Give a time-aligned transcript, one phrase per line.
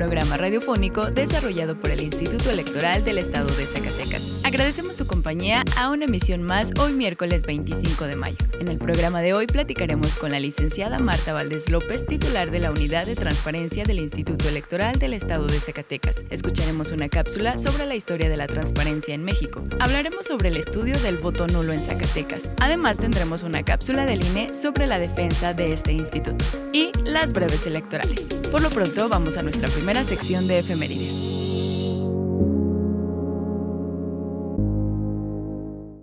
[0.00, 4.40] programa radiofónico desarrollado por el Instituto Electoral del Estado de Zacatecas.
[4.44, 8.38] Agradecemos su compañía a una emisión más hoy miércoles 25 de mayo.
[8.58, 12.70] En el programa de hoy platicaremos con la licenciada Marta Valdés López, titular de la
[12.70, 16.24] Unidad de Transparencia del Instituto Electoral del Estado de Zacatecas.
[16.30, 19.62] Escucharemos una cápsula sobre la historia de la transparencia en México.
[19.80, 22.48] Hablaremos sobre el estudio del voto nulo en Zacatecas.
[22.58, 26.42] Además tendremos una cápsula del INE sobre la defensa de este instituto
[26.72, 28.22] y las breves electorales.
[28.50, 31.12] Por lo pronto vamos a nuestra primera sección de efemérides.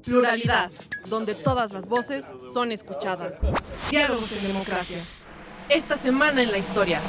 [0.03, 0.71] Pluralidad,
[1.09, 3.35] donde todas las voces son escuchadas.
[3.89, 4.97] Diálogos en democracia.
[5.69, 6.99] Esta semana en la historia.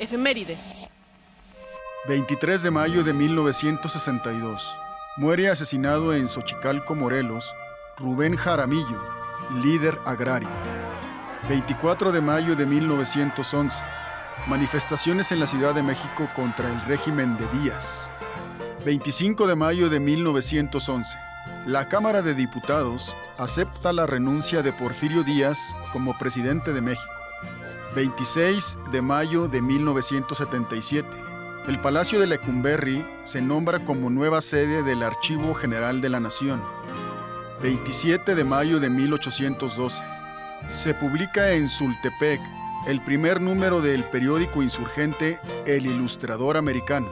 [0.00, 0.58] Efeméride.
[2.08, 4.68] 23 de mayo de 1962.
[5.16, 7.50] Muere asesinado en Xochicalco, Morelos,
[7.98, 9.00] Rubén Jaramillo,
[9.62, 10.48] líder agrario.
[11.48, 13.80] 24 de mayo de 1911.
[14.46, 18.10] Manifestaciones en la Ciudad de México contra el régimen de Díaz.
[18.84, 21.16] 25 de mayo de 1911.
[21.66, 27.12] La Cámara de Diputados acepta la renuncia de Porfirio Díaz como presidente de México.
[27.94, 31.06] 26 de mayo de 1977.
[31.68, 36.62] El Palacio de Lecumberri se nombra como nueva sede del Archivo General de la Nación.
[37.62, 40.02] 27 de mayo de 1812.
[40.68, 42.40] Se publica en Sultepec
[42.86, 47.08] el primer número del periódico insurgente El Ilustrador Americano.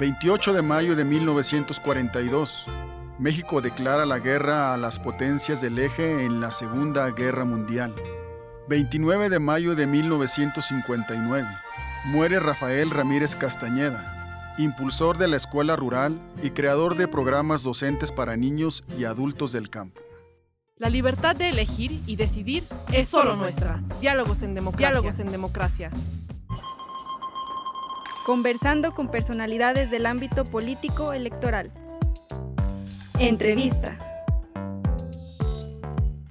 [0.00, 2.66] 28 de mayo de 1942.
[3.18, 7.94] México declara la guerra a las potencias del eje en la Segunda Guerra Mundial.
[8.68, 11.46] 29 de mayo de 1959.
[12.06, 18.36] Muere Rafael Ramírez Castañeda, impulsor de la escuela rural y creador de programas docentes para
[18.36, 20.00] niños y adultos del campo.
[20.78, 22.62] La libertad de elegir y decidir
[22.92, 23.82] es solo nuestra.
[24.00, 24.90] Diálogos en democracia.
[24.90, 25.90] Diálogos en democracia.
[28.24, 31.72] Conversando con personalidades del ámbito político electoral.
[33.18, 33.98] Entrevista.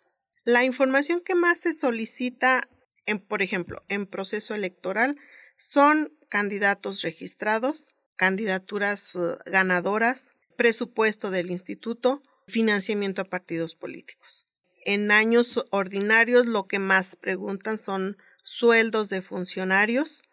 [0.43, 2.61] La información que más se solicita,
[3.05, 5.15] en, por ejemplo, en proceso electoral,
[5.57, 14.45] son candidatos registrados, candidaturas eh, ganadoras, presupuesto del instituto, financiamiento a partidos políticos.
[14.85, 20.23] En años ordinarios lo que más preguntan son sueldos de funcionarios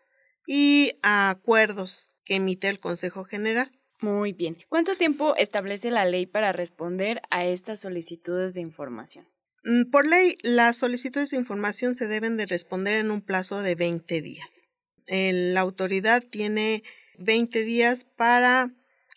[0.47, 3.71] y acuerdos que emite el Consejo General.
[4.01, 4.59] Muy bien.
[4.69, 9.27] ¿Cuánto tiempo establece la ley para responder a estas solicitudes de información?
[9.65, 13.75] Mm, por ley, las solicitudes de información se deben de responder en un plazo de
[13.75, 14.69] 20 días.
[15.09, 16.83] La autoridad tiene
[17.19, 18.73] 20 días para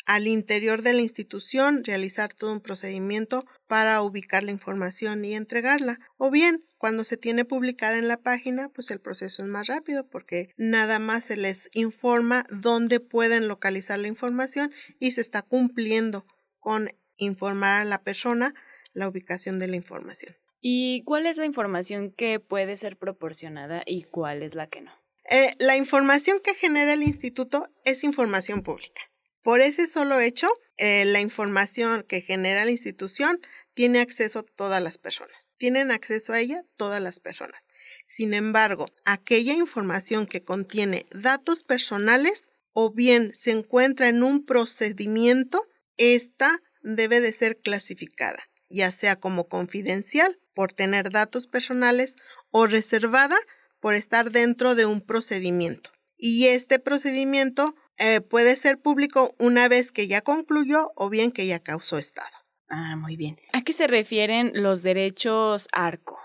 [0.06, 6.00] al interior de la institución realizar todo un procedimiento para ubicar la información y entregarla.
[6.18, 10.08] O bien, cuando se tiene publicada en la página, pues el proceso es más rápido
[10.08, 16.26] porque nada más se les informa dónde pueden localizar la información y se está cumpliendo
[16.60, 18.56] con informar a la persona
[18.94, 20.36] la ubicación de la información.
[20.62, 24.94] ¿Y cuál es la información que puede ser proporcionada y cuál es la que no?
[25.30, 29.02] Eh, la información que genera el instituto es información pública.
[29.44, 30.48] Por ese solo hecho,
[30.78, 33.42] eh, la información que genera la institución
[33.74, 35.49] tiene acceso a todas las personas.
[35.60, 37.68] Tienen acceso a ella todas las personas.
[38.08, 45.68] Sin embargo, aquella información que contiene datos personales o bien se encuentra en un procedimiento,
[45.98, 52.16] esta debe de ser clasificada, ya sea como confidencial por tener datos personales
[52.52, 53.38] o reservada
[53.82, 55.92] por estar dentro de un procedimiento.
[56.18, 61.48] Y este procedimiento eh, puede ser público una vez que ya concluyó o bien que
[61.48, 62.32] ya causó estado.
[62.70, 63.40] Ah, muy bien.
[63.54, 66.20] ¿A qué se refieren los derechos ARCO?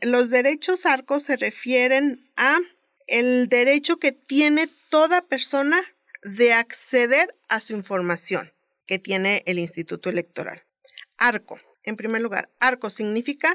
[0.00, 2.58] Los derechos ARCO se refieren a
[3.06, 5.80] el derecho que tiene toda persona
[6.22, 8.52] de acceder a su información
[8.86, 10.62] que tiene el Instituto Electoral.
[11.18, 13.54] ARCO, en primer lugar, ARCO significa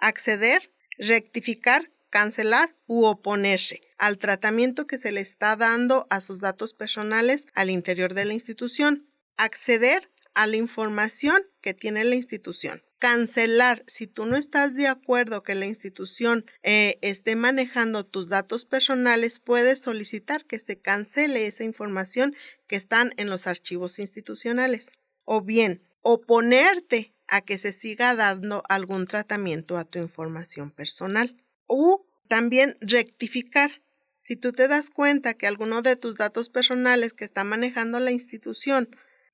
[0.00, 6.74] acceder, rectificar, cancelar u oponerse al tratamiento que se le está dando a sus datos
[6.74, 12.84] personales al interior de la institución, acceder a la información que tiene la institución.
[13.00, 18.64] Cancelar, si tú no estás de acuerdo que la institución eh, esté manejando tus datos
[18.64, 22.36] personales, puedes solicitar que se cancele esa información
[22.68, 24.92] que están en los archivos institucionales.
[25.24, 31.34] O bien, oponerte a que se siga dando algún tratamiento a tu información personal.
[31.66, 33.82] O también rectificar.
[34.20, 38.12] Si tú te das cuenta que alguno de tus datos personales que está manejando la
[38.12, 38.88] institución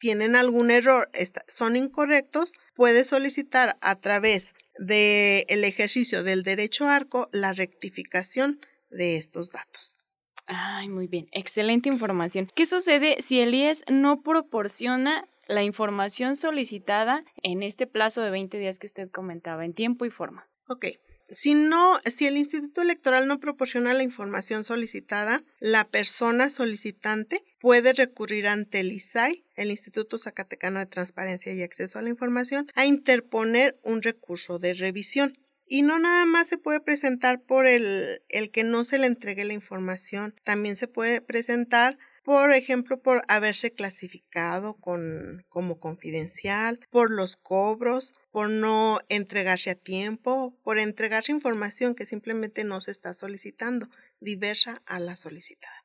[0.05, 1.09] tienen algún error,
[1.49, 9.17] son incorrectos, puedes solicitar a través del el ejercicio del derecho arco la rectificación de
[9.17, 9.97] estos datos.
[10.45, 12.51] Ay, muy bien, excelente información.
[12.55, 18.59] ¿Qué sucede si el IES no proporciona la información solicitada en este plazo de 20
[18.59, 20.47] días que usted comentaba, en tiempo y forma?
[20.69, 20.85] Ok,
[21.31, 27.93] si no, si el Instituto Electoral no proporciona la información solicitada, la persona solicitante puede
[27.93, 32.87] recurrir ante el ISAI, el Instituto Zacatecano de Transparencia y Acceso a la Información, a
[32.87, 35.33] interponer un recurso de revisión.
[35.67, 39.45] Y no nada más se puede presentar por el, el que no se le entregue
[39.45, 47.11] la información, también se puede presentar por ejemplo, por haberse clasificado con, como confidencial, por
[47.11, 53.13] los cobros, por no entregarse a tiempo, por entregarse información que simplemente no se está
[53.13, 53.89] solicitando,
[54.21, 55.85] diversa a la solicitada.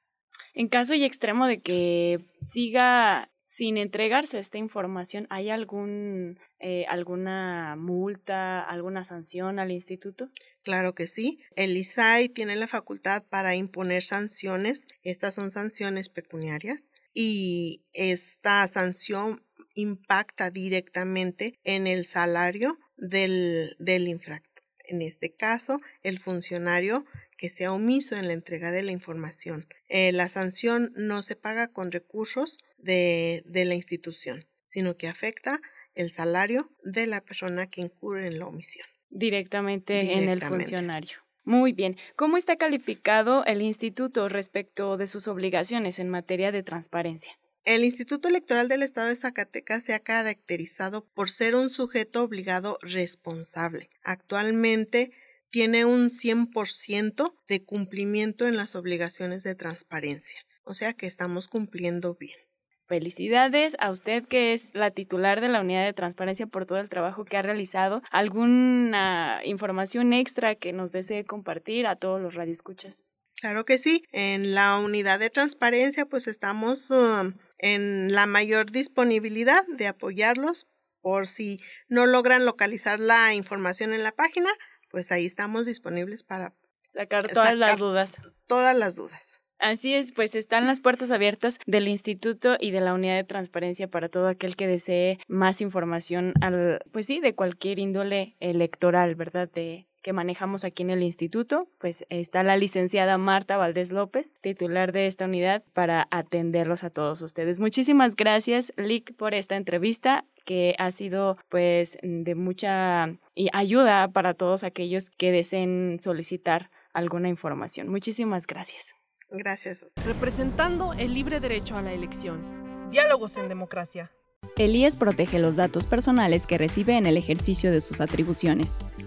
[0.53, 7.75] En caso y extremo de que siga sin entregarse esta información, ¿hay algún, eh, alguna
[7.75, 10.29] multa, alguna sanción al instituto?
[10.62, 11.39] Claro que sí.
[11.56, 14.86] El ISAI tiene la facultad para imponer sanciones.
[15.01, 24.63] Estas son sanciones pecuniarias y esta sanción impacta directamente en el salario del, del infractor.
[24.84, 27.03] En este caso, el funcionario
[27.39, 29.65] que sea omiso en la entrega de la información.
[29.88, 35.62] Eh, la sanción no se paga con recursos de, de la institución, sino que afecta
[35.96, 38.86] el salario de la persona que incurre en la omisión.
[39.10, 41.17] Directamente, en el funcionario.
[41.46, 41.96] Muy bien.
[42.17, 47.39] ¿Cómo está calificado el instituto respecto de sus obligaciones en materia de transparencia?
[47.63, 52.77] El Instituto Electoral del Estado de Zacatecas se ha caracterizado por ser un sujeto obligado
[52.81, 53.89] responsable.
[54.03, 55.12] Actualmente
[55.50, 60.39] tiene un 100% de cumplimiento en las obligaciones de transparencia.
[60.63, 62.38] O sea que estamos cumpliendo bien.
[62.86, 66.89] Felicidades a usted que es la titular de la unidad de transparencia por todo el
[66.89, 68.01] trabajo que ha realizado.
[68.10, 73.03] ¿Alguna información extra que nos desee compartir a todos los radioescuchas?
[73.36, 74.03] Claro que sí.
[74.12, 80.68] En la unidad de transparencia pues estamos um, en la mayor disponibilidad de apoyarlos
[81.01, 84.50] por si no logran localizar la información en la página,
[84.89, 86.53] pues ahí estamos disponibles para
[86.88, 88.17] sacar todas las dudas.
[88.48, 89.41] Todas las dudas.
[89.60, 93.89] Así es, pues están las puertas abiertas del instituto y de la unidad de transparencia
[93.89, 99.50] para todo aquel que desee más información al, pues sí, de cualquier índole electoral, ¿verdad?
[99.51, 104.93] De que manejamos aquí en el instituto, pues está la licenciada Marta Valdés López, titular
[104.93, 107.60] de esta unidad, para atenderlos a todos ustedes.
[107.60, 113.08] Muchísimas gracias, Lick, por esta entrevista que ha sido pues de mucha
[113.53, 117.88] ayuda para todos aquellos que deseen solicitar alguna información.
[117.91, 118.96] Muchísimas gracias.
[119.29, 119.86] Gracias.
[120.08, 122.89] Representando el libre derecho a la elección.
[122.89, 124.10] Diálogos en democracia.
[124.58, 128.74] Elías protege los datos personales que recibe en el ejercicio de sus atribuciones.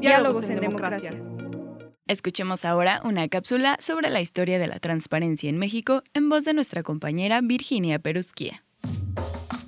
[0.00, 1.12] Diálogos en democracia.
[2.06, 6.54] Escuchemos ahora una cápsula sobre la historia de la transparencia en México en voz de
[6.54, 8.62] nuestra compañera Virginia Perusquía.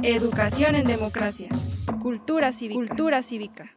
[0.03, 1.49] Educación en democracia.
[2.01, 2.79] Cultura cívica.
[2.79, 3.77] Cultura cívica.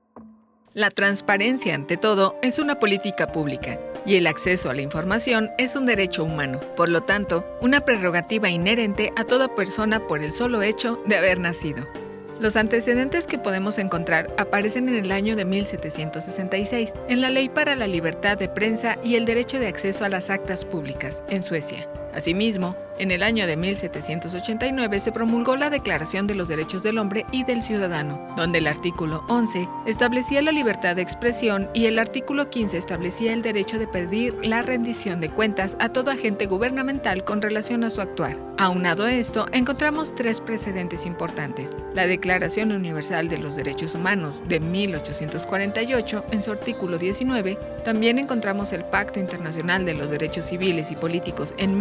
[0.74, 5.76] La transparencia, ante todo, es una política pública y el acceso a la información es
[5.76, 10.62] un derecho humano, por lo tanto, una prerrogativa inherente a toda persona por el solo
[10.62, 11.88] hecho de haber nacido.
[12.40, 17.76] Los antecedentes que podemos encontrar aparecen en el año de 1766, en la Ley para
[17.76, 21.88] la Libertad de Prensa y el Derecho de Acceso a las Actas Públicas, en Suecia.
[22.14, 27.26] Asimismo, en el año de 1789 se promulgó la Declaración de los Derechos del Hombre
[27.32, 32.50] y del Ciudadano, donde el artículo 11 establecía la libertad de expresión y el artículo
[32.50, 37.42] 15 establecía el derecho de pedir la rendición de cuentas a todo agente gubernamental con
[37.42, 38.38] relación a su actuar.
[38.58, 41.72] Aunado a esto, encontramos tres precedentes importantes.
[41.94, 48.72] La Declaración Universal de los Derechos Humanos de 1848 en su artículo 19, también encontramos
[48.72, 51.76] el Pacto Internacional de los Derechos Civiles y Políticos en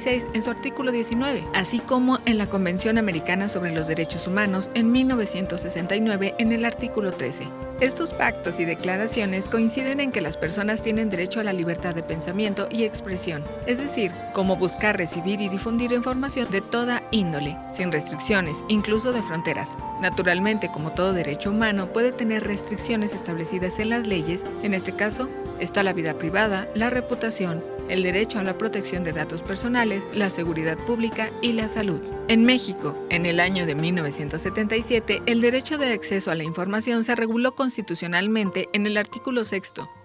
[0.00, 4.70] 1966 en su artículo 19, así como en la Convención Americana sobre los Derechos Humanos
[4.74, 7.44] en 1969 en el artículo 13.
[7.80, 12.02] Estos pactos y declaraciones coinciden en que las personas tienen derecho a la libertad de
[12.02, 17.90] pensamiento y expresión, es decir, como buscar, recibir y difundir información de toda índole, sin
[17.90, 19.68] restricciones, incluso de fronteras.
[20.00, 25.28] Naturalmente, como todo derecho humano, puede tener restricciones establecidas en las leyes, en este caso,
[25.58, 30.30] está la vida privada, la reputación, el derecho a la protección de datos personales, la
[30.30, 32.00] seguridad pública y la salud.
[32.28, 37.14] En México, en el año de 1977, el derecho de acceso a la información se
[37.14, 39.60] reguló constitucionalmente en el artículo 6,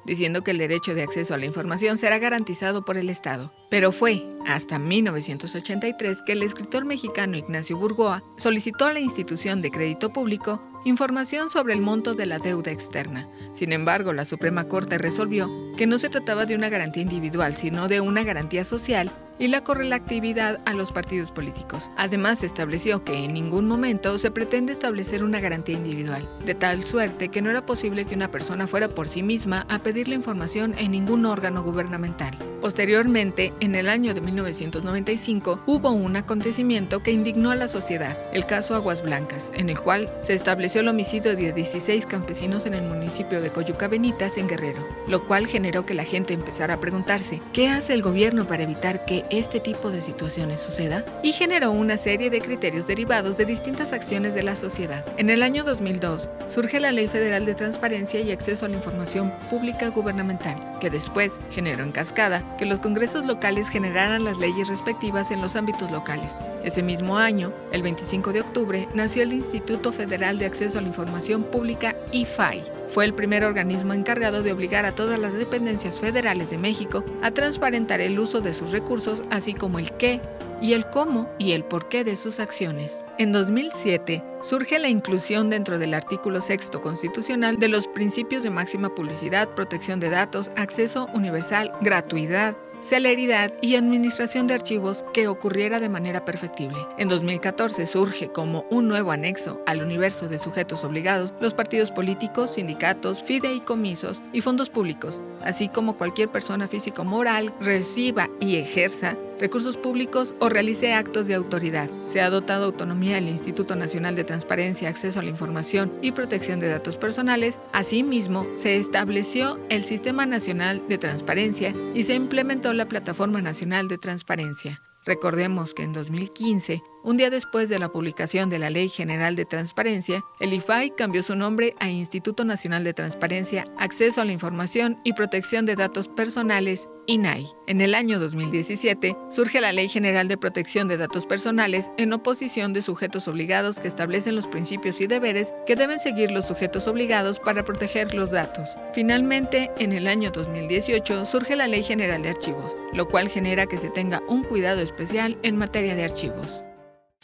[0.05, 3.51] diciendo que el derecho de acceso a la información será garantizado por el Estado.
[3.69, 9.71] Pero fue hasta 1983 que el escritor mexicano Ignacio Burgoa solicitó a la institución de
[9.71, 13.27] crédito público información sobre el monto de la deuda externa.
[13.53, 17.87] Sin embargo, la Suprema Corte resolvió que no se trataba de una garantía individual, sino
[17.87, 21.89] de una garantía social y la correlatividad a los partidos políticos.
[21.97, 27.29] Además, estableció que en ningún momento se pretende establecer una garantía individual, de tal suerte
[27.29, 30.75] que no era posible que una persona fuera por sí misma a pedir la información
[30.77, 32.37] en ningún órgano gubernamental.
[32.61, 38.45] Posteriormente, en el año de 1995, hubo un acontecimiento que indignó a la sociedad, el
[38.45, 42.83] caso Aguas Blancas, en el cual se estableció el homicidio de 16 campesinos en el
[42.83, 47.41] municipio de Coyuca Benitas, en Guerrero, lo cual generó que la gente empezara a preguntarse,
[47.53, 51.03] ¿qué hace el gobierno para evitar que este tipo de situaciones suceda?
[51.23, 55.05] Y generó una serie de criterios derivados de distintas acciones de la sociedad.
[55.17, 59.33] En el año 2002, surge la Ley Federal de Transparencia y Acceso a la Información
[59.49, 65.31] Pública Gubernamental, que después generó en cascada que los congresos locales generaran las leyes respectivas
[65.31, 66.37] en los ámbitos locales.
[66.63, 70.87] Ese mismo año, el 25 de octubre, nació el Instituto Federal de Acceso a la
[70.87, 72.63] Información Pública, IFAI.
[72.95, 77.29] Fue el primer organismo encargado de obligar a todas las dependencias federales de México a
[77.29, 80.21] transparentar el uso de sus recursos, así como el qué
[80.61, 82.97] y el cómo y el porqué de sus acciones.
[83.17, 88.95] En 2007 surge la inclusión dentro del artículo sexto constitucional de los principios de máxima
[88.95, 95.89] publicidad, protección de datos, acceso universal, gratuidad, celeridad y administración de archivos que ocurriera de
[95.89, 96.77] manera perfectible.
[96.99, 102.51] En 2014 surge como un nuevo anexo al universo de sujetos obligados los partidos políticos,
[102.53, 110.35] sindicatos, fideicomisos y fondos públicos, así como cualquier persona físico-moral reciba y ejerza recursos públicos
[110.39, 111.89] o realice actos de autoridad.
[112.05, 116.59] Se ha dotado autonomía al Instituto Nacional de Transparencia, Acceso a la Información y Protección
[116.59, 117.59] de Datos Personales.
[117.73, 123.97] Asimismo, se estableció el Sistema Nacional de Transparencia y se implementó la Plataforma Nacional de
[123.97, 124.81] Transparencia.
[125.05, 129.45] Recordemos que en 2015, un día después de la publicación de la Ley General de
[129.45, 134.99] Transparencia, el IFAI cambió su nombre a Instituto Nacional de Transparencia, Acceso a la Información
[135.03, 137.47] y Protección de Datos Personales, INAI.
[137.67, 142.73] En el año 2017 surge la Ley General de Protección de Datos Personales en oposición
[142.73, 147.39] de sujetos obligados que establecen los principios y deberes que deben seguir los sujetos obligados
[147.39, 148.67] para proteger los datos.
[148.95, 153.77] Finalmente, en el año 2018 surge la Ley General de Archivos, lo cual genera que
[153.77, 156.63] se tenga un cuidado especial en materia de archivos.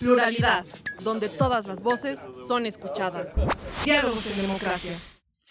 [0.01, 0.65] Pluralidad,
[1.03, 3.29] donde todas las voces son escuchadas.
[3.85, 4.93] Diálogos en democracia.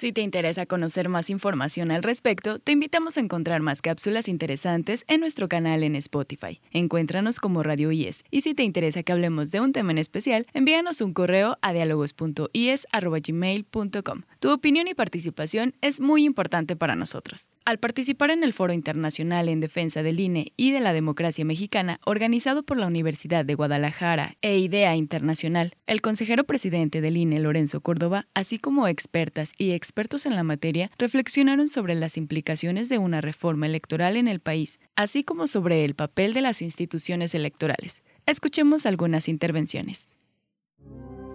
[0.01, 5.05] Si te interesa conocer más información al respecto, te invitamos a encontrar más cápsulas interesantes
[5.09, 6.63] en nuestro canal en Spotify.
[6.71, 8.25] Encuéntranos como Radio IES.
[8.31, 11.75] Y si te interesa que hablemos de un tema en especial, envíanos un correo a
[11.75, 14.23] dialogos.ies.gmail.com.
[14.39, 17.51] Tu opinión y participación es muy importante para nosotros.
[17.67, 22.01] Al participar en el Foro Internacional en Defensa del INE y de la Democracia Mexicana,
[22.07, 27.83] organizado por la Universidad de Guadalajara e IDEA Internacional, el consejero presidente del INE, Lorenzo
[27.83, 29.90] Córdoba, así como expertas y expertos
[30.27, 35.25] en la materia, reflexionaron sobre las implicaciones de una reforma electoral en el país, así
[35.25, 38.03] como sobre el papel de las instituciones electorales.
[38.27, 40.15] Escuchemos algunas intervenciones.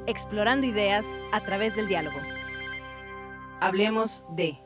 [0.08, 2.18] Explorando ideas a través del diálogo.
[3.60, 4.58] Hablemos de...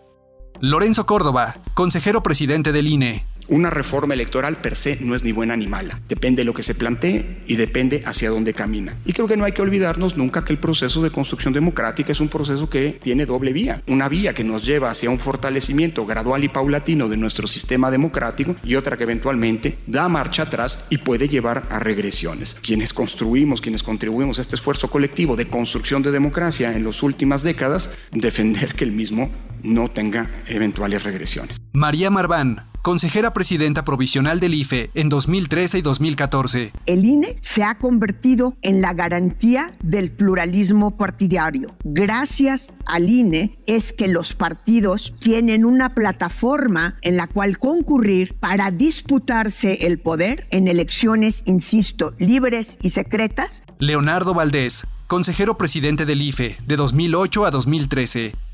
[0.61, 3.25] Lorenzo Córdoba, consejero presidente del INE.
[3.49, 5.99] Una reforma electoral per se no es ni buena ni mala.
[6.07, 8.95] Depende de lo que se plantee y depende hacia dónde camina.
[9.05, 12.19] Y creo que no hay que olvidarnos nunca que el proceso de construcción democrática es
[12.19, 13.81] un proceso que tiene doble vía.
[13.87, 18.55] Una vía que nos lleva hacia un fortalecimiento gradual y paulatino de nuestro sistema democrático
[18.63, 22.55] y otra que eventualmente da marcha atrás y puede llevar a regresiones.
[22.61, 27.41] Quienes construimos, quienes contribuimos a este esfuerzo colectivo de construcción de democracia en las últimas
[27.41, 29.31] décadas, defender que el mismo
[29.63, 31.57] no tenga eventuales regresiones.
[31.73, 36.71] María Marván, consejera presidenta provisional del IFE en 2013 y 2014.
[36.85, 41.75] El INE se ha convertido en la garantía del pluralismo partidario.
[41.83, 48.71] Gracias al INE es que los partidos tienen una plataforma en la cual concurrir para
[48.71, 53.63] disputarse el poder en elecciones, insisto, libres y secretas.
[53.79, 58.48] Leonardo Valdés, consejero presidente del IFE de 2008 a 2013.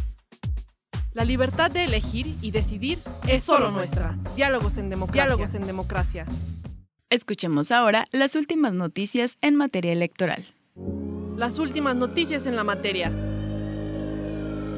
[1.13, 4.15] La libertad de elegir y decidir es solo nuestra.
[4.35, 5.23] Diálogos en democracia.
[5.23, 6.27] Diálogos en democracia.
[7.09, 10.43] Escuchemos ahora las últimas noticias en materia electoral.
[11.37, 13.09] Las últimas noticias en la materia.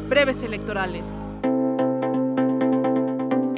[0.08, 1.06] Breves electorales.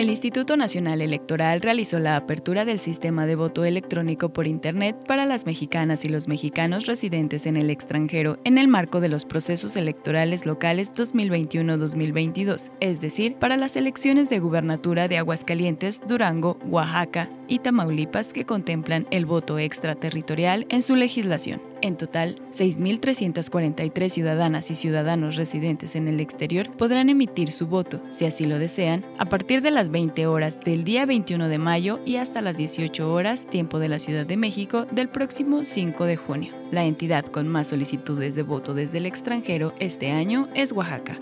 [0.01, 5.27] El Instituto Nacional Electoral realizó la apertura del sistema de voto electrónico por Internet para
[5.27, 9.75] las mexicanas y los mexicanos residentes en el extranjero en el marco de los procesos
[9.75, 17.59] electorales locales 2021-2022, es decir, para las elecciones de gubernatura de Aguascalientes, Durango, Oaxaca y
[17.59, 21.70] Tamaulipas que contemplan el voto extraterritorial en su legislación.
[21.81, 28.25] En total, 6.343 ciudadanas y ciudadanos residentes en el exterior podrán emitir su voto, si
[28.25, 32.17] así lo desean, a partir de las 20 horas del día 21 de mayo y
[32.17, 36.53] hasta las 18 horas tiempo de la Ciudad de México del próximo 5 de junio.
[36.71, 41.19] La entidad con más solicitudes de voto desde el extranjero este año es Oaxaca.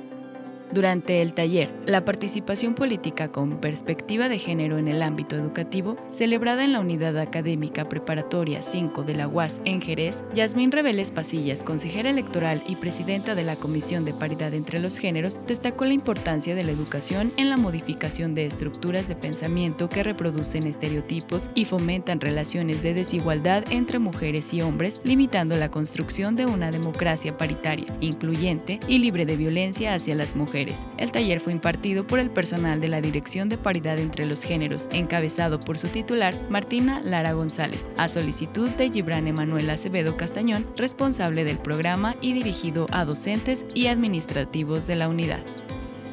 [0.71, 6.63] Durante el taller La participación política con perspectiva de género en el ámbito educativo, celebrada
[6.63, 12.12] en la Unidad Académica Preparatoria 5 de la UAS en Jerez, Yasmín Reveles Pasillas, consejera
[12.12, 16.63] electoral y presidenta de la Comisión de Paridad entre los Géneros, destacó la importancia de
[16.63, 22.84] la educación en la modificación de estructuras de pensamiento que reproducen estereotipos y fomentan relaciones
[22.84, 28.99] de desigualdad entre mujeres y hombres, limitando la construcción de una democracia paritaria, incluyente y
[28.99, 30.59] libre de violencia hacia las mujeres
[30.98, 34.89] el taller fue impartido por el personal de la Dirección de Paridad entre los Géneros,
[34.91, 41.45] encabezado por su titular, Martina Lara González, a solicitud de Gibran Emanuel Acevedo Castañón, responsable
[41.45, 45.39] del programa y dirigido a docentes y administrativos de la unidad.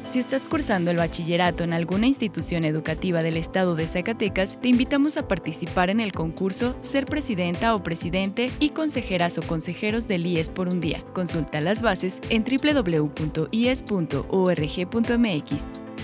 [0.07, 5.17] Si estás cursando el bachillerato en alguna institución educativa del estado de Zacatecas, te invitamos
[5.17, 10.49] a participar en el concurso Ser Presidenta o Presidente y Consejeras o Consejeros del IES
[10.49, 11.03] por un día.
[11.13, 13.47] Consulta las bases en www.ies.org.mx.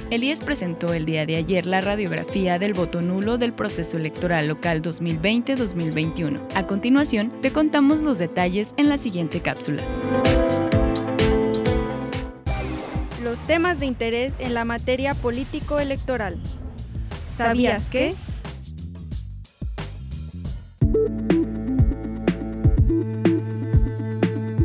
[0.10, 4.50] El IES presentó el día de ayer la radiografía del voto nulo del proceso electoral
[4.50, 6.42] local 2020-2021.
[6.56, 9.82] A continuación, te contamos los detalles en la siguiente cápsula
[13.34, 16.38] los temas de interés en la materia político-electoral.
[17.36, 18.14] ¿Sabías que?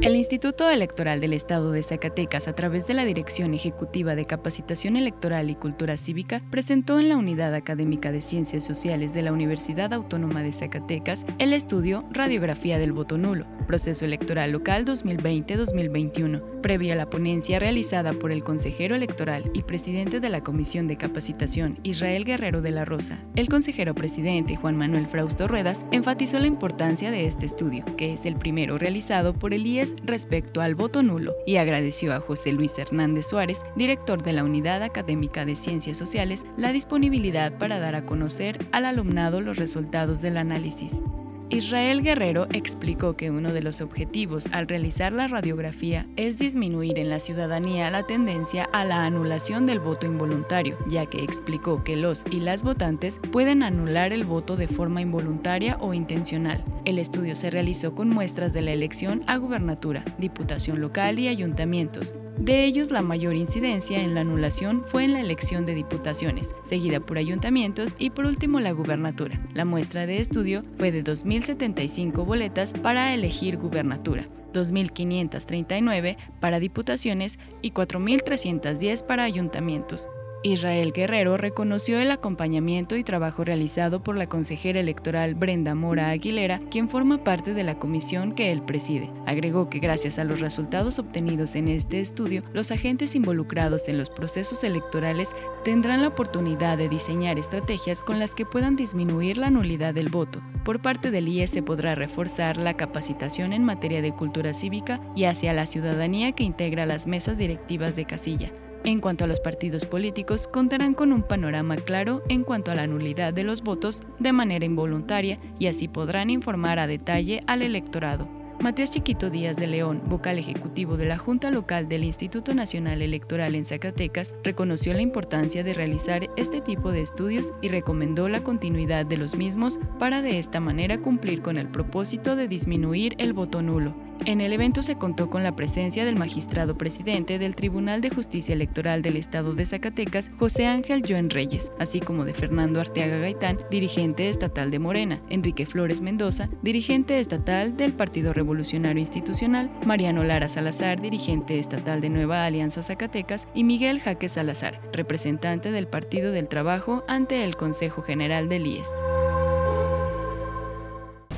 [0.08, 4.96] El Instituto Electoral del Estado de Zacatecas, a través de la Dirección Ejecutiva de Capacitación
[4.96, 9.92] Electoral y Cultura Cívica, presentó en la Unidad Académica de Ciencias Sociales de la Universidad
[9.92, 16.96] Autónoma de Zacatecas el estudio Radiografía del Voto Nulo, Proceso Electoral Local 2020-2021, previo a
[16.96, 22.24] la ponencia realizada por el consejero electoral y presidente de la Comisión de Capacitación, Israel
[22.24, 23.18] Guerrero de la Rosa.
[23.36, 28.24] El consejero presidente, Juan Manuel Frausto Ruedas, enfatizó la importancia de este estudio, que es
[28.24, 32.78] el primero realizado por el IES respecto al voto nulo y agradeció a José Luis
[32.78, 38.06] Hernández Suárez, director de la Unidad Académica de Ciencias Sociales, la disponibilidad para dar a
[38.06, 41.02] conocer al alumnado los resultados del análisis.
[41.50, 47.08] Israel Guerrero explicó que uno de los objetivos al realizar la radiografía es disminuir en
[47.08, 52.24] la ciudadanía la tendencia a la anulación del voto involuntario, ya que explicó que los
[52.30, 56.62] y las votantes pueden anular el voto de forma involuntaria o intencional.
[56.88, 62.14] El estudio se realizó con muestras de la elección a gubernatura, diputación local y ayuntamientos,
[62.38, 66.98] de ellos, la mayor incidencia en la anulación fue en la elección de diputaciones, seguida
[66.98, 69.38] por ayuntamientos y por último la gubernatura.
[69.52, 74.24] La muestra de estudio fue de 2.075 boletas para elegir gubernatura,
[74.54, 80.08] 2.539 para diputaciones y 4.310 para ayuntamientos.
[80.44, 86.60] Israel Guerrero reconoció el acompañamiento y trabajo realizado por la consejera electoral Brenda Mora Aguilera,
[86.70, 89.10] quien forma parte de la comisión que él preside.
[89.26, 94.10] Agregó que gracias a los resultados obtenidos en este estudio, los agentes involucrados en los
[94.10, 95.32] procesos electorales
[95.64, 100.40] tendrán la oportunidad de diseñar estrategias con las que puedan disminuir la nulidad del voto.
[100.64, 105.24] Por parte del IES se podrá reforzar la capacitación en materia de cultura cívica y
[105.24, 108.52] hacia la ciudadanía que integra las mesas directivas de casilla.
[108.84, 112.86] En cuanto a los partidos políticos, contarán con un panorama claro en cuanto a la
[112.86, 118.28] nulidad de los votos de manera involuntaria y así podrán informar a detalle al electorado.
[118.60, 123.54] Matías Chiquito Díaz de León, vocal ejecutivo de la Junta Local del Instituto Nacional Electoral
[123.54, 129.06] en Zacatecas, reconoció la importancia de realizar este tipo de estudios y recomendó la continuidad
[129.06, 133.62] de los mismos para de esta manera cumplir con el propósito de disminuir el voto
[133.62, 134.07] nulo.
[134.24, 138.52] En el evento se contó con la presencia del magistrado presidente del Tribunal de Justicia
[138.52, 143.58] Electoral del Estado de Zacatecas, José Ángel Joen Reyes, así como de Fernando Arteaga Gaitán,
[143.70, 150.48] dirigente estatal de Morena, Enrique Flores Mendoza, dirigente estatal del Partido Revolucionario Institucional, Mariano Lara
[150.48, 156.48] Salazar, dirigente estatal de Nueva Alianza Zacatecas, y Miguel Jaque Salazar, representante del Partido del
[156.48, 158.90] Trabajo ante el Consejo General del IES.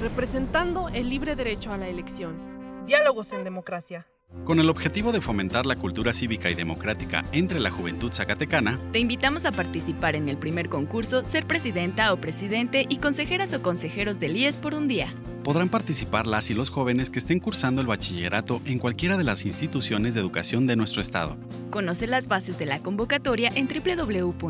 [0.01, 2.50] Representando el libre derecho a la elección
[2.91, 4.09] Diálogos en Democracia.
[4.45, 8.99] Con el objetivo de fomentar la cultura cívica y democrática entre la juventud zacatecana, te
[8.99, 14.19] invitamos a participar en el primer concurso Ser Presidenta o Presidente y Consejeras o Consejeros
[14.19, 15.15] del IES por un día.
[15.45, 19.45] Podrán participar las y los jóvenes que estén cursando el bachillerato en cualquiera de las
[19.47, 21.37] instituciones de educación de nuestro estado.
[21.71, 24.41] Conoce las bases de la convocatoria en www.ies.org.mx.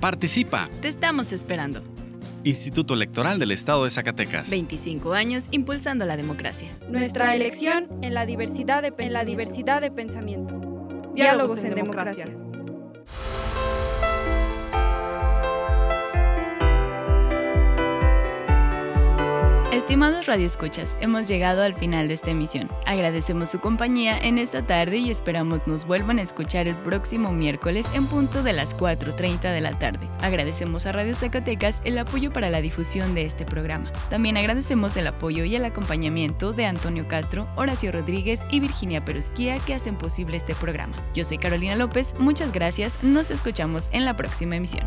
[0.00, 0.68] ¡Participa!
[0.80, 1.91] Te estamos esperando.
[2.44, 4.50] Instituto Electoral del Estado de Zacatecas.
[4.50, 6.68] 25 años impulsando la democracia.
[6.88, 10.60] Nuestra elección en la diversidad de, en la diversidad de pensamiento.
[11.14, 12.26] Diálogos, en, democracia.
[19.72, 22.70] Estimados radioescuchas, hemos llegado al final de esta emisión.
[22.84, 27.86] Agradecemos su compañía en esta tarde y esperamos nos vuelvan a escuchar el próximo miércoles
[27.94, 30.06] en punto de las 4.30 de la tarde.
[30.20, 33.90] Agradecemos a Radio Zacatecas el apoyo para la difusión de este programa.
[34.10, 39.58] También agradecemos el apoyo y el acompañamiento de Antonio Castro, Horacio Rodríguez y Virginia Perusquía
[39.60, 40.96] que hacen posible este programa.
[41.14, 44.86] Yo soy Carolina López, muchas gracias, nos escuchamos en la próxima emisión.